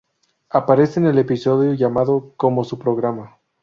[0.49, 3.37] Aparece en el episodio llamado como su programa.